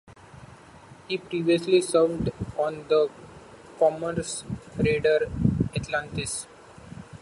He 1.07 1.19
previously 1.19 1.79
served 1.79 2.31
on 2.57 2.87
the 2.87 3.11
commerce 3.77 4.43
raider 4.75 5.29
"Atlantis". 5.75 6.47